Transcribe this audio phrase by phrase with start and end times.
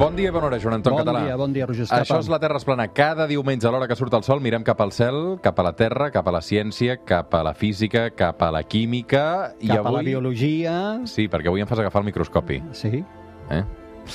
[0.00, 1.26] Bon dia, bona hora, Joan Anton Bon Català.
[1.26, 2.00] dia, bon dia, Roger Escapa.
[2.06, 2.86] Això és la Terra es plana.
[2.96, 5.74] Cada diumenge a l'hora que surt el sol mirem cap al cel, cap a la
[5.76, 9.52] Terra, cap a la ciència, cap a la física, cap a la química...
[9.60, 9.92] I Cap avui...
[9.92, 10.74] a la biologia...
[11.04, 12.62] Sí, perquè avui em fas agafar el microscopi.
[12.72, 13.04] Sí.
[13.52, 13.62] Eh?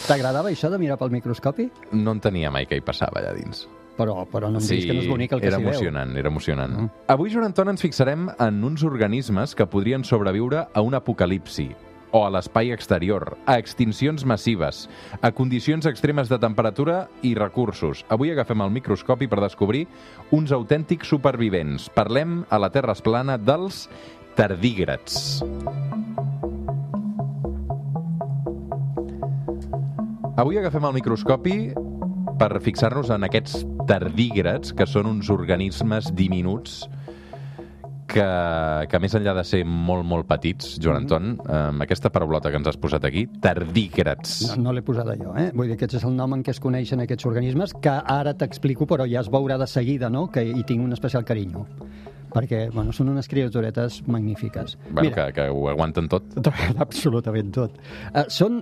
[0.08, 1.70] T'agradava això de mirar pel microscopi?
[1.94, 3.68] No entenia mai què hi passava allà dins.
[3.96, 5.76] Però, però no em diguis que no és bonic el que era s'hi veu.
[5.76, 6.80] emocionant, era emocionant.
[6.82, 6.90] Mm.
[7.14, 11.76] Avui, Joan Anton, ens fixarem en uns organismes que podrien sobreviure a un apocalipsi
[12.16, 14.86] o a l'espai exterior, a extincions massives,
[15.20, 18.06] a condicions extremes de temperatura i recursos.
[18.08, 19.84] Avui agafem el microscopi per descobrir
[20.32, 21.90] uns autèntics supervivents.
[21.92, 23.90] Parlem a la Terra esplana dels
[24.40, 25.44] tardígrads.
[30.40, 31.58] Avui agafem el microscopi
[32.40, 36.86] per fixar-nos en aquests tardígrads, que són uns organismes diminuts
[38.10, 38.26] que,
[38.90, 42.70] que més enllà de ser molt, molt petits, Joan Anton, amb aquesta paraulota que ens
[42.72, 44.38] has posat aquí, tardígrads.
[44.52, 45.50] No, no l'he posada jo, eh?
[45.54, 48.36] Vull dir que aquest és el nom en què es coneixen aquests organismes, que ara
[48.38, 51.66] t'explico, però ja es veurà de seguida, no?, que hi tinc un especial carinyo.
[52.36, 54.76] Perquè, bueno, són unes criaturetes magnífiques.
[54.90, 56.36] Bueno, que, que ho aguanten tot.
[56.86, 57.78] Absolutament tot.
[58.12, 58.60] Uh, són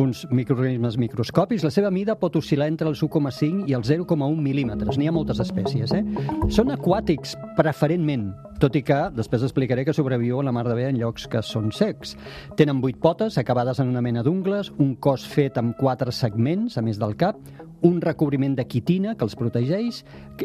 [0.00, 1.64] uns microorganismes microscòpics.
[1.64, 4.98] La seva mida pot oscil·lar entre els 1,5 i els 0,1 mil·límetres.
[5.00, 6.02] N'hi ha moltes espècies, eh?
[6.52, 8.28] Són aquàtics, preferentment,
[8.62, 11.72] tot i que després explicaré que sobreviuen la mar de bé en llocs que són
[11.74, 12.14] secs.
[12.58, 16.84] Tenen vuit potes, acabades en una mena d'ungles, un cos fet amb quatre segments, a
[16.84, 17.40] més del cap,
[17.84, 20.04] un recobriment de quitina que els protegeix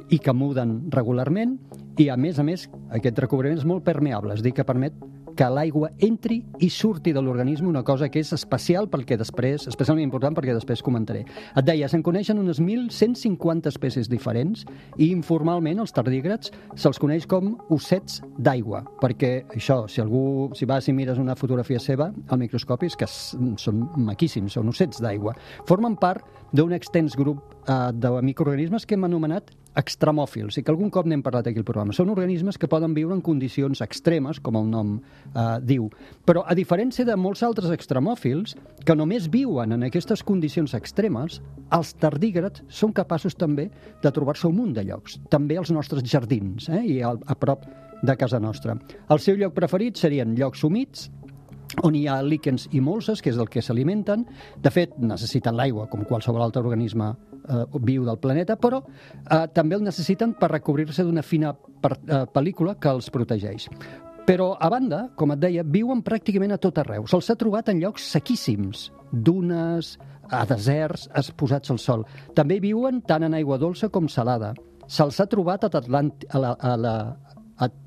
[0.09, 1.57] i que muden regularment,
[1.99, 4.95] i a més a més aquest recobriment és molt permeable, és a dir, que permet
[5.39, 10.03] que l'aigua entri i surti de l'organisme, una cosa que és especial perquè després, especialment
[10.03, 11.21] important perquè després comentaré.
[11.55, 14.65] Et deia, se'n coneixen unes 1.150 espècies diferents
[14.97, 20.91] i informalment els tardígrads se'ls coneix com ossets d'aigua, perquè això, si algú, si vas
[20.91, 25.37] i mires una fotografia seva al microscopi, és que són maquíssims, són ossets d'aigua.
[25.71, 30.89] Formen part d'un extens grup eh, de microorganismes que hem anomenat extremòfils i que algun
[30.91, 31.93] cop n'hem parlat aquí al programa.
[31.95, 35.89] Són organismes que poden viure en condicions extremes, com el nom eh, diu,
[36.25, 38.55] però a diferència de molts altres extremòfils
[38.85, 41.39] que només viuen en aquestes condicions extremes,
[41.75, 43.69] els tardígrads són capaços també
[44.03, 47.67] de trobar-se un munt de llocs, també als nostres jardins eh, i a, a prop
[48.01, 48.77] de casa nostra.
[49.11, 51.09] El seu lloc preferit serien llocs humits,
[51.83, 54.25] on hi ha líquens i molses, que és del que s'alimenten.
[54.61, 59.77] De fet, necessiten l'aigua, com qualsevol altre organisme eh, viu del planeta, però eh, també
[59.77, 63.69] el necessiten per recobrir-se d'una fina per, eh, pel·lícula que els protegeix.
[64.29, 67.07] Però, a banda, com et deia, viuen pràcticament a tot arreu.
[67.09, 69.95] Se'ls ha trobat en llocs sequíssims, dunes,
[70.29, 72.05] a deserts, exposats al sol.
[72.37, 74.53] També viuen tant en aigua dolça com salada.
[74.85, 76.93] Se'ls ha trobat a, a la, a la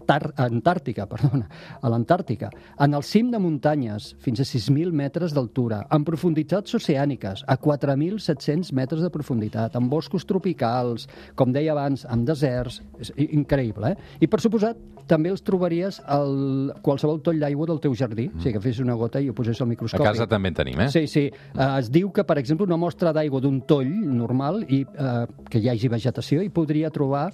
[0.09, 1.49] Antàrtica, perdona,
[1.81, 2.51] a l'Antàrtica,
[2.83, 8.73] en el cim de muntanyes, fins a 6.000 metres d'altura, en profunditats oceàniques, a 4.700
[8.77, 11.09] metres de profunditat, en boscos tropicals,
[11.39, 14.19] com deia abans, en deserts, és increïble, eh?
[14.23, 14.79] I per suposat,
[15.11, 18.39] també els trobaries al qualsevol toll d'aigua del teu jardí, mm.
[18.39, 20.05] o sigui, agafis una gota i ho posés al A microscopi.
[20.07, 20.89] casa també en tenim, eh?
[20.95, 21.25] Sí, sí.
[21.55, 25.61] Uh, es diu que, per exemple, una mostra d'aigua d'un toll normal i uh, que
[25.63, 27.29] hi hagi vegetació i podria trobar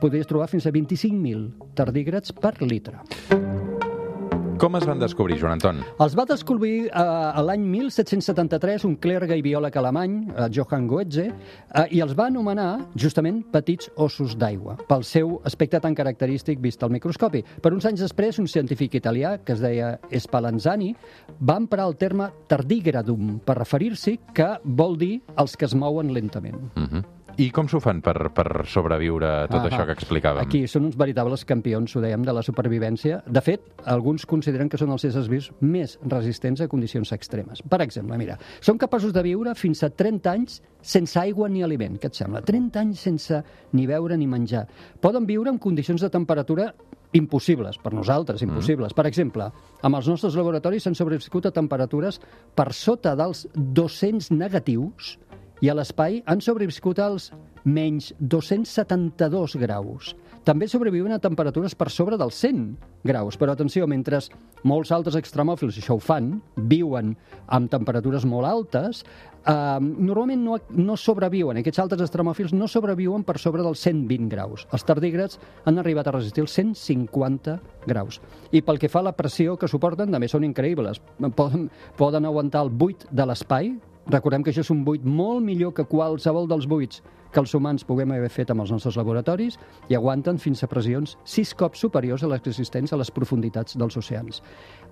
[0.00, 1.72] podries trobar fins a 25.000
[2.08, 3.04] tardígrads per litre.
[4.58, 5.84] Com es van descobrir, Joan Anton?
[6.02, 11.84] Els va descobrir uh, l'any 1773 un clergue i biòleg alemany, uh, Johann Goetze, uh,
[11.94, 16.90] i els va anomenar justament petits ossos d'aigua, pel seu aspecte tan característic vist al
[16.90, 17.44] microscopi.
[17.62, 20.90] Per uns anys després, un científic italià, que es deia Spallanzani,
[21.38, 26.58] va emprar el terme tardígradum per referir-s'hi, que vol dir els que es mouen lentament.
[26.74, 27.04] Uh -huh.
[27.38, 30.42] I com s'ho fan per, per sobreviure a tot Ah, això que explicàvem?
[30.42, 33.20] Aquí són uns veritables campions, ho dèiem, de la supervivència.
[33.30, 37.62] De fet, alguns consideren que són els éssers vius més resistents a condicions extremes.
[37.62, 42.00] Per exemple, mira, són capaços de viure fins a 30 anys sense aigua ni aliment.
[42.02, 42.42] Què et sembla?
[42.42, 44.66] 30 anys sense ni beure ni menjar.
[45.00, 46.72] Poden viure en condicions de temperatura
[47.12, 48.92] impossibles, per nosaltres, impossibles.
[48.92, 48.96] Mm.
[48.98, 49.48] Per exemple,
[49.86, 52.18] amb els nostres laboratoris s'han sobreviscut a temperatures
[52.58, 55.14] per sota dels 200 negatius
[55.60, 57.32] i a l'espai han sobreviscut als
[57.64, 60.14] menys 272 graus.
[60.48, 63.36] també sobreviuen a temperatures per sobre dels 100 graus.
[63.36, 64.16] Però atenció, mentre
[64.64, 67.10] molts altres extremòfils això ho fan, viuen
[67.52, 69.02] amb temperatures molt altes,
[69.44, 74.64] eh, normalment no, no sobreviuen, aquests altres extremòfils no sobreviuen per sobre dels 120 graus.
[74.72, 78.22] Els tardígrads han arribat a resistir els 150 graus.
[78.50, 81.02] I pel que fa a la pressió que suporten, també són increïbles.
[81.36, 81.68] Poden,
[81.98, 83.74] poden aguantar el buit de l'espai,
[84.08, 87.84] Recordem que això és un buit molt millor que qualsevol dels buits que els humans
[87.84, 89.58] puguem haver fet amb els nostres laboratoris
[89.92, 93.98] i aguanten fins a pressions sis cops superiors a les existents a les profunditats dels
[94.00, 94.40] oceans.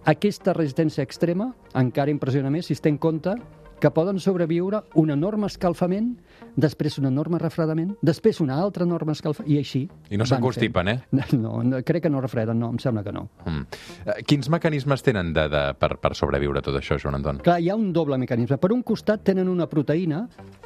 [0.04, 3.38] Aquesta resistència extrema encara impressiona més si es té en compte
[3.80, 6.14] que poden sobreviure un enorme escalfament,
[6.56, 9.84] després un enorme refredament, després una altra enorme escalfament, i així...
[10.10, 10.98] I no s'enconstipen, eh?
[11.36, 13.26] No, no, crec que no refreden, no, em sembla que no.
[13.44, 13.64] Mm.
[14.06, 17.42] Eh, Quins mecanismes tenen de, de, per, per sobreviure tot això, Joan Anton?
[17.44, 18.58] Clar, hi ha un doble mecanisme.
[18.62, 20.22] Per un costat tenen una proteïna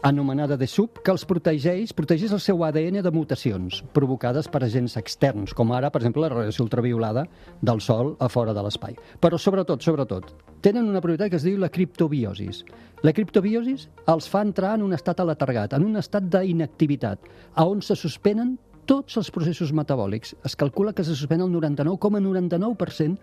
[0.07, 4.97] anomenada de sub que els protegeix, protegeix el seu ADN de mutacions provocades per agents
[5.01, 7.27] externs, com ara, per exemple, la radiació ultraviolada
[7.61, 8.97] del Sol a fora de l'espai.
[9.21, 12.65] Però sobretot, sobretot, tenen una propietat que es diu la criptobiosis.
[13.07, 17.81] La criptobiosis els fa entrar en un estat aletargat, en un estat d'inactivitat, a on
[17.83, 18.59] se suspenen
[18.91, 20.35] tots els processos metabòlics.
[20.45, 23.17] Es calcula que se suspèn el 99,99%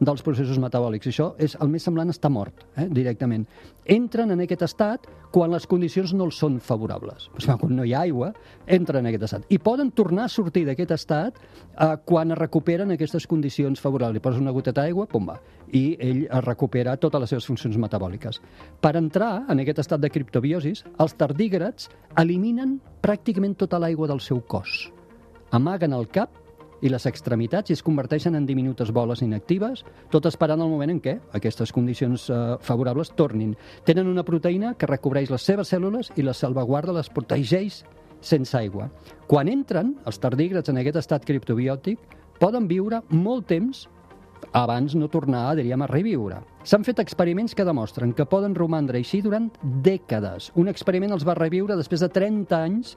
[0.00, 1.06] dels processos metabòlics.
[1.10, 3.46] Això és el més semblant estar mort, eh, directament.
[3.84, 7.28] Entren en aquest estat quan les condicions no els són favorables.
[7.34, 8.32] O sigui, quan no hi ha aigua,
[8.66, 9.46] entren en aquest estat.
[9.48, 14.14] I poden tornar a sortir d'aquest estat eh, quan es recuperen aquestes condicions favorables.
[14.14, 15.40] Li poses una goteta d'aigua, pum, va.
[15.72, 18.40] I ell es recupera totes les seves funcions metabòliques.
[18.80, 24.40] Per entrar en aquest estat de criptobiosis, els tardígrads eliminen pràcticament tota l'aigua del seu
[24.40, 24.90] cos.
[25.50, 26.43] Amaguen el cap
[26.84, 29.82] i les extremitats i es converteixen en diminutes boles inactives,
[30.12, 33.54] tot esperant el moment en què aquestes condicions eh, favorables tornin.
[33.88, 37.82] Tenen una proteïna que recobreix les seves cèl·lules i les salvaguarda, les protegeix
[38.24, 38.90] sense aigua.
[39.28, 42.00] Quan entren, els tardígrads en aquest estat criptobiòtic,
[42.40, 43.86] poden viure molt temps
[44.52, 46.42] abans no tornar, diríem, a reviure.
[46.64, 50.50] S'han fet experiments que demostren que poden romandre així durant dècades.
[50.60, 52.94] Un experiment els va reviure després de 30 anys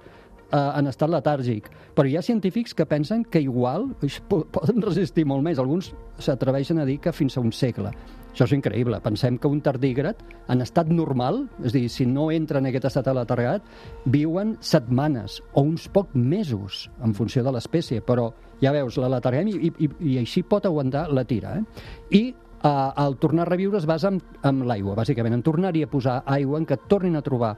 [0.51, 1.69] eh, en estat letàrgic.
[1.95, 3.89] Però hi ha científics que pensen que igual
[4.29, 5.59] poden resistir molt més.
[5.59, 7.93] Alguns s'atreveixen a dir que fins a un segle.
[8.37, 8.99] Això és increïble.
[9.01, 10.19] Pensem que un tardígrad,
[10.53, 13.63] en estat normal, és dir, si no entra en aquest estat aletargat,
[14.05, 18.03] viuen setmanes o uns pocs mesos, en funció de l'espècie.
[18.05, 18.27] Però,
[18.61, 21.55] ja veus, la letarguem i, i, i així pot aguantar la tira.
[21.57, 21.87] Eh?
[22.13, 25.89] I eh, el tornar a reviure es basa en, en l'aigua, bàsicament, en tornar-hi a
[25.89, 27.55] posar aigua, en que tornin a trobar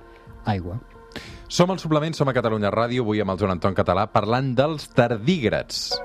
[0.47, 0.79] aigua.
[1.49, 4.83] Som al suplement, som a Catalunya Ràdio, avui amb el Joan Anton Català, parlant dels
[4.93, 5.95] tardígrads.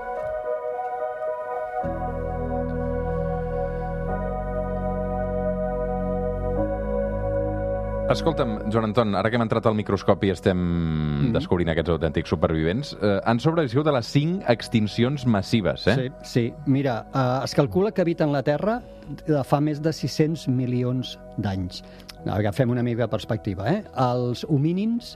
[8.09, 11.29] Escolta'm, Joan Anton, ara que hem entrat al microscopi i estem mm.
[11.35, 15.95] descobrint aquests autèntics supervivents, eh, han sobreviscut a les cinc extincions massives, eh?
[15.99, 16.45] Sí, sí.
[16.65, 18.79] Mira, uh, es calcula que habiten la Terra
[19.27, 21.83] de fa més de 600 milions d'anys.
[22.25, 23.83] Agafem una mica de perspectiva, eh?
[23.93, 25.13] Els homínids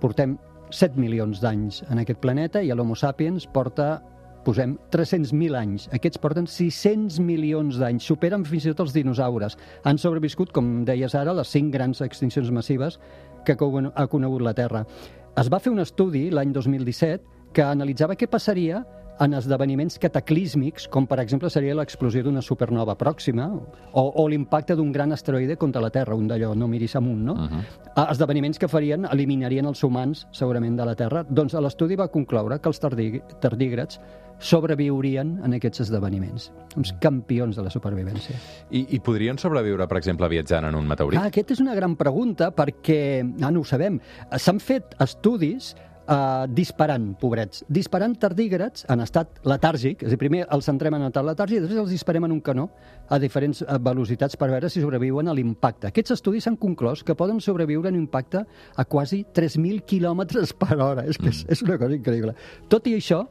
[0.00, 0.36] portem
[0.70, 3.96] 7 milions d'anys en aquest planeta i l'Homo sapiens porta
[4.46, 5.88] posem 300.000 anys.
[5.94, 8.06] Aquests porten 600 milions d'anys.
[8.06, 9.56] Superen fins i tot els dinosaures.
[9.84, 13.00] Han sobreviscut, com deies ara, les cinc grans extincions massives
[13.46, 14.84] que ha conegut la Terra.
[15.36, 18.84] Es va fer un estudi l'any 2017 que analitzava què passaria
[19.20, 24.92] en esdeveniments cataclísmics, com per exemple seria l'explosió d'una supernova pròxima o, o l'impacte d'un
[24.92, 27.34] gran asteroide contra la Terra, un d'allò, no miris amunt, no?
[27.34, 28.10] Uh -huh.
[28.10, 31.24] Esdeveniments que farien, eliminarien els humans, segurament, de la Terra.
[31.28, 34.00] Doncs l'estudi va concloure que els tardí, tardígrads
[34.38, 36.50] sobreviurien en aquests esdeveniments.
[36.76, 38.36] Uns campions de la supervivència.
[38.70, 41.18] I, I podrien sobreviure, per exemple, viatjant en un meteorit?
[41.20, 44.00] Ah, aquesta és una gran pregunta perquè, ah, no ho sabem,
[44.36, 45.74] s'han fet estudis
[46.06, 51.08] Uh, disparant, pobrets, disparant tardígrads en estat letàrgic, és a dir, primer els centrem en
[51.08, 52.68] estat letàrgic i després els disparem en un canó
[53.10, 55.90] a diferents eh, velocitats per veure si sobreviuen a l'impacte.
[55.90, 60.78] Aquests estudis han conclòs que poden sobreviure en un impacte a quasi 3.000 quilòmetres per
[60.78, 61.08] hora.
[61.10, 62.36] És que és, és una cosa increïble.
[62.70, 63.24] Tot i això,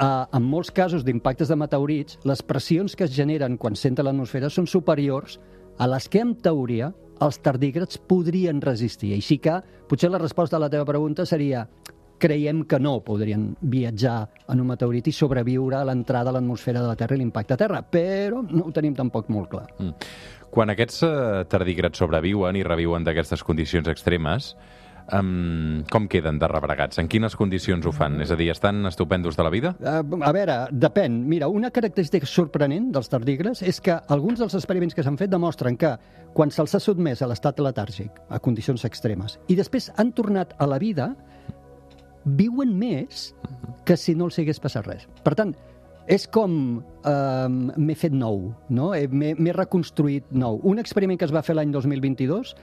[0.00, 4.48] Uh, en molts casos d'impactes de meteorits, les pressions que es generen quan senta l'atmosfera
[4.48, 5.34] són superiors
[5.76, 6.88] a les que, en teoria,
[7.20, 9.12] els tardígrads podrien resistir.
[9.18, 9.58] Així que,
[9.90, 11.66] potser la resposta a la teva pregunta seria
[12.20, 14.18] creiem que no podrien viatjar
[14.52, 17.60] en un meteorit i sobreviure a l'entrada a l'atmosfera de la Terra i l'impacte a
[17.60, 19.66] Terra, però no ho tenim tampoc molt clar.
[19.78, 20.12] Mm.
[20.50, 21.14] Quan aquests eh,
[21.50, 24.54] tardígrads sobreviuen i reviuen d'aquestes condicions extremes,
[25.12, 26.98] um, com queden de rebregats?
[26.98, 28.18] En quines condicions ho fan?
[28.22, 29.74] És a dir, estan estupendos de la vida?
[29.78, 31.20] Uh, a veure, depèn.
[31.30, 35.78] Mira, una característica sorprenent dels tardígrads és que alguns dels experiments que s'han fet demostren
[35.80, 35.94] que
[36.34, 40.68] quan se'ls ha sotmès a l'estat letàrgic, a condicions extremes, i després han tornat a
[40.70, 41.12] la vida,
[42.24, 43.30] viuen més
[43.84, 45.06] que si no els hagués passat res.
[45.24, 45.54] Per tant,
[46.10, 46.52] és com
[47.06, 48.90] eh, m'he fet nou, no?
[48.96, 50.58] Eh, M'he reconstruït nou.
[50.66, 52.54] Un experiment que es va fer l'any 2022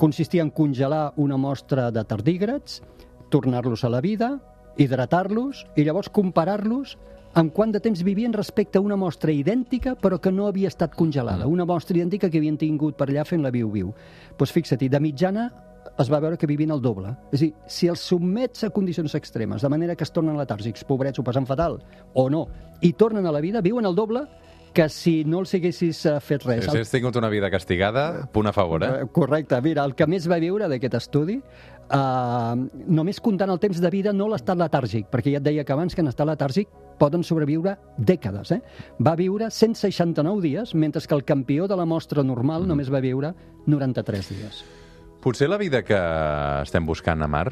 [0.00, 2.82] consistia en congelar una mostra de tardígrads,
[3.30, 4.36] tornar-los a la vida,
[4.76, 6.96] hidratar-los i llavors comparar-los
[7.36, 10.94] amb quant de temps vivien respecte a una mostra idèntica però que no havia estat
[10.96, 11.46] congelada.
[11.46, 13.92] Una mostra idèntica que havien tingut per allà fent la viu-viu.
[13.92, 15.50] Doncs pues fixa-t'hi, de mitjana
[15.98, 17.14] es va veure que vivien el doble.
[17.32, 20.84] És a dir, si els sotmets a condicions extremes, de manera que es tornen letàrgics,
[20.84, 21.80] pobrets, ho passen fatal,
[22.14, 22.46] o no,
[22.80, 24.26] i tornen a la vida, viuen el doble
[24.76, 26.66] que si no els haguessis eh, fet res.
[26.68, 28.90] Si has tingut una vida castigada, punt a favor, eh?
[29.02, 29.56] Eh, Correcte.
[29.64, 32.54] Mira, el que més va viure d'aquest estudi, eh,
[32.86, 35.94] només comptant el temps de vida, no l'estat letàrgic, perquè ja et deia que abans
[35.96, 36.68] que en estat letàrgic
[37.00, 38.52] poden sobreviure dècades.
[38.52, 38.60] Eh?
[39.00, 42.68] Va viure 169 dies, mentre que el campió de la mostra normal Mm.
[42.68, 43.32] només va viure
[43.66, 44.64] 93 dies.
[45.24, 45.98] Potser la vida que
[46.62, 47.48] estem buscant a Mar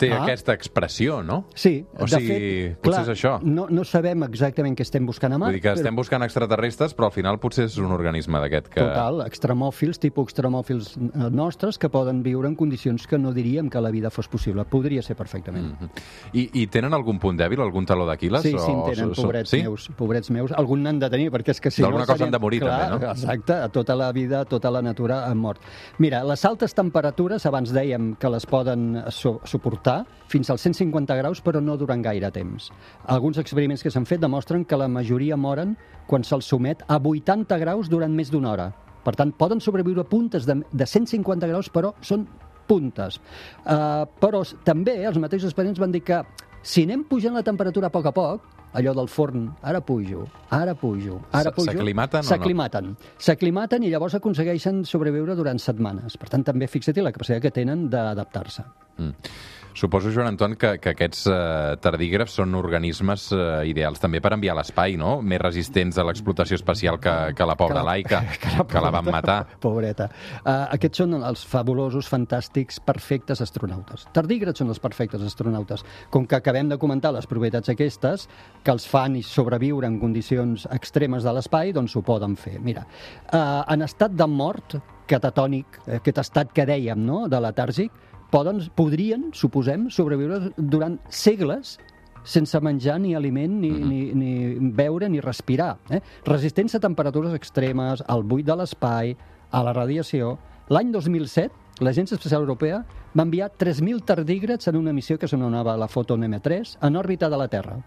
[0.00, 0.22] té Ah.
[0.24, 1.44] aquesta expressió, no?
[1.54, 3.32] Sí, O de sigui, fet, potser clar, és això.
[3.44, 5.50] No, no sabem exactament què estem buscant a Mart.
[5.52, 8.80] Vull dir que estem buscant extraterrestres, però al final potser és un organisme d'aquest que...
[8.80, 13.80] Total, extremòfils, tipus extremòfils eh, nostres, que poden viure en condicions que no diríem que
[13.80, 14.64] la vida fos possible.
[14.64, 15.74] Podria ser perfectament.
[15.80, 15.90] Mhm.
[16.32, 18.42] I, I tenen algun punt dèbil, algun taló d'Aquiles?
[18.42, 19.62] Sí, sí, en tenen, o- so- pobrets sí?
[19.62, 19.88] meus.
[19.98, 20.52] Pobrets meus.
[20.52, 22.06] Algun n'han de tenir, perquè és que si D'alguna no...
[22.06, 23.12] cosa serien- han de morir, Clar, també, no?
[23.12, 25.60] Exacte, a tota la vida, tota la natura han mort.
[25.98, 29.89] Mira, les altes temperatures, abans dèiem que les poden su suportar
[30.30, 32.70] fins als 150 graus, però no durant gaire temps.
[33.10, 35.76] Alguns experiments que s'han fet demostren que la majoria moren
[36.10, 38.70] quan se'ls somet a 80 graus durant més d'una hora.
[39.04, 42.26] Per tant, poden sobreviure puntes de, de 150 graus, però són
[42.70, 43.18] puntes.
[43.64, 46.22] Uh, però també els mateixos experiments van dir que
[46.62, 50.74] si anem pujant la temperatura a poc a poc, allò del forn, ara pujo, ara
[50.78, 51.72] pujo, ara pujo...
[51.72, 52.28] s'aclimaten o no?
[52.28, 52.90] S'aclimaten.
[53.18, 56.18] S'aclimaten i llavors aconsegueixen sobreviure durant setmanes.
[56.20, 58.66] Per tant, també fixa't la capacitat que tenen d'adaptar-se.
[59.00, 59.32] Mm.
[59.74, 63.38] Suposo, Joan Anton, que, que aquests eh, tardígrafs són organismes eh,
[63.70, 65.20] ideals també per enviar a l'espai, no?
[65.22, 69.06] Més resistents a l'explotació espacial que, que la pobra Que la- que, que la van
[69.10, 69.38] matar.
[69.62, 70.08] Pobreta.
[70.42, 74.08] Uh, aquests són els fabulosos, fantàstics, perfectes astronautes.
[74.12, 75.84] Tardígrads són els perfectes astronautes.
[76.10, 78.26] Com que acabem de comentar les propietats aquestes,
[78.64, 82.58] que els fan i sobreviure en condicions extremes de l'espai, doncs ho poden fer.
[82.60, 82.84] Mira,
[83.32, 84.76] uh, en estat de mort
[85.10, 87.90] catatònic, aquest estat que dèiem, no?, de letàrgic,
[88.30, 91.78] poden, podrien, suposem, sobreviure durant segles
[92.22, 93.88] sense menjar ni aliment, ni, Mhm.
[93.88, 95.78] ni, ni beure, ni respirar.
[95.88, 96.00] Eh?
[96.24, 99.16] Resistents a temperatures extremes, al buit de l'espai,
[99.50, 100.38] a la radiació.
[100.68, 102.84] L'any 2007, l'Agència Espacial Europea
[103.16, 107.36] va enviar 3.000 tardígrads en una missió que s'anomenava la Photon M3 en òrbita de
[107.38, 107.78] la Terra.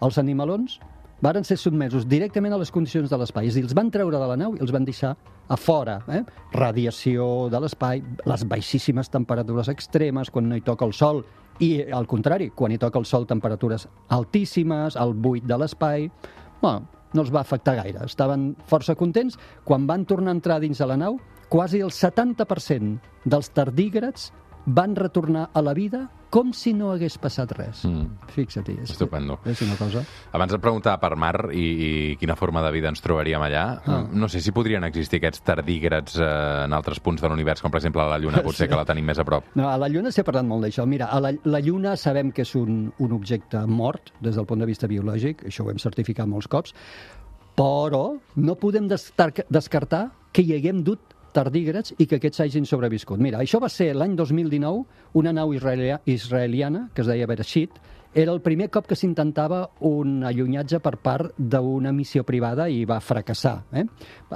[0.00, 0.78] Els animalons
[1.22, 3.46] varen ser sotmesos directament a les condicions de l'espai.
[3.48, 5.14] És a dir, els van treure de la nau i els van deixar
[5.48, 6.00] a fora.
[6.10, 6.22] Eh?
[6.56, 11.22] Radiació de l'espai, les baixíssimes temperatures extremes, quan no hi toca el sol,
[11.62, 16.10] i al contrari, quan hi toca el sol, temperatures altíssimes, el buit de l'espai...
[16.62, 18.04] Bueno, no els va afectar gaire.
[18.06, 19.38] Estaven força contents.
[19.66, 21.18] Quan van tornar a entrar dins de la nau,
[21.52, 24.30] quasi el 70% dels tardígrads
[24.66, 27.82] van retornar a la vida com si no hagués passat res.
[27.84, 28.28] Mm.
[28.32, 28.78] Fixa't-hi.
[28.80, 29.36] És, Estupendo.
[29.44, 30.00] És una cosa...
[30.32, 33.64] Abans et preguntava per mar i, i quina forma de vida ens trobaríem allà.
[33.84, 33.98] Ah.
[34.08, 36.30] No sé si podrien existir aquests tardígrads eh,
[36.64, 39.10] en altres punts de l'univers, com per exemple a la Lluna, potser que la tenim
[39.12, 39.52] més a prop.
[39.60, 40.88] No, a la Lluna s'ha parlat molt d'això.
[40.88, 44.64] Mira, a la, la Lluna sabem que és un, un objecte mort des del punt
[44.64, 46.72] de vista biològic, això ho hem certificat molts cops,
[47.60, 48.06] però
[48.40, 53.20] no podem descartar que hi haguem dut tardígrads i que aquests hagin sobreviscut.
[53.22, 54.84] Mira, això va ser l'any 2019,
[55.18, 57.80] una nau israelia, israeliana, que es deia Bereshit,
[58.14, 63.00] era el primer cop que s'intentava un allunyatge per part d'una missió privada i va
[63.00, 63.62] fracassar.
[63.72, 63.86] Eh?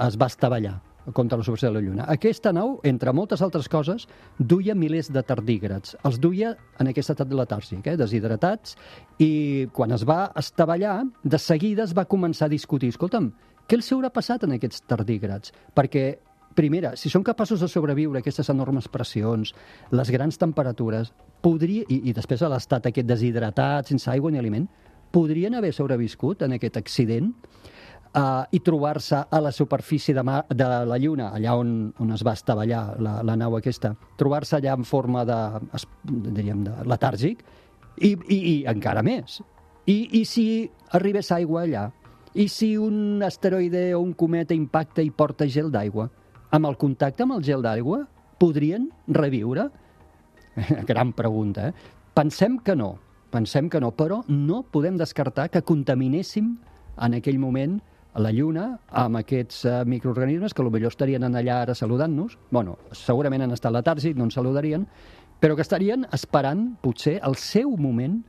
[0.07, 0.79] Es va estavellar
[1.13, 2.07] contra la superfície de la Lluna.
[2.09, 5.97] Aquesta nau, entre moltes altres coses, duia milers de tardígrads.
[6.03, 8.77] Els duia en aquest estat letàrgic, eh, deshidratats,
[9.19, 12.89] i quan es va estavellar, de seguida es va començar a discutir.
[12.89, 13.31] Escolta'm,
[13.69, 15.53] què els haurà passat en aquests tardígrads?
[15.75, 16.19] Perquè
[16.57, 19.53] primera, si són capaços de sobreviure a aquestes enormes pressions,
[19.93, 21.13] les grans temperatures,
[21.45, 24.67] podria, i, i després a l'estat aquest deshidratat, sense aigua ni aliment,
[25.13, 27.29] podrien haver sobreviscut en aquest accident
[28.17, 31.71] uh, i trobar-se a la superfície de, mar, de la Lluna, allà on,
[32.03, 35.39] on es va estavellar la, la nau aquesta, trobar-se allà en forma de,
[35.79, 37.45] es- diríem, de letàrgic,
[38.01, 39.39] i, i, i encara més.
[39.87, 40.47] I, I si
[40.99, 41.87] arribés aigua allà?
[42.37, 46.11] I si un asteroide o un cometa impacta i porta gel d'aigua?
[46.57, 48.05] Amb el contacte amb el gel d'aigua
[48.41, 49.67] podrien reviure?
[50.91, 51.97] Gran pregunta, eh?
[52.17, 52.95] Pensem que no,
[53.31, 56.55] pensem que no, però no podem descartar que contaminéssim
[57.05, 57.77] en aquell moment
[58.17, 62.39] la Lluna amb aquests uh, microorganismes que potser estarien en allà ara saludant-nos.
[62.51, 64.87] bueno, segurament han estat letàrgics, no ens saludarien,
[65.41, 68.23] però que estarien esperant, potser, el seu moment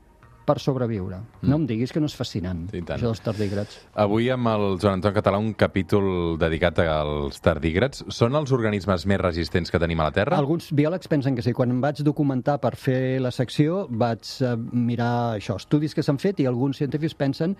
[0.48, 1.18] per sobreviure.
[1.44, 3.82] No em diguis que no és fascinant, Sí, això dels tardígrads.
[4.00, 8.06] Avui amb el Joan Anton Català un capítol dedicat als tardígrads.
[8.16, 10.38] Són els organismes més resistents que tenim a la Terra?
[10.40, 11.52] Alguns biòlegs pensen que sí.
[11.58, 16.18] Quan em vaig documentar per fer la secció, vaig eh, mirar això, estudis que s'han
[16.22, 17.58] fet i alguns científics pensen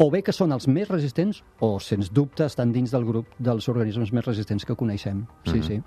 [0.00, 3.66] o bé que són els més resistents o, sens dubte, estan dins del grup dels
[3.68, 5.26] organismes més resistents que coneixem.
[5.44, 5.62] Sí, Mhm.
[5.62, 5.82] sí.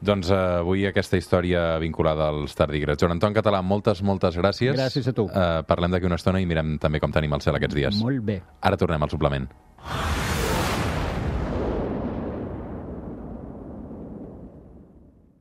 [0.00, 3.00] Doncs eh, avui aquesta història vinculada als tardígrads.
[3.02, 4.76] Joan Anton Català, moltes, moltes gràcies.
[4.78, 5.26] Gràcies a tu.
[5.26, 8.00] Eh, parlem d'aquí una estona i mirem també com tenim el cel aquests dies.
[8.02, 8.40] Molt bé.
[8.62, 9.50] Ara tornem al suplement.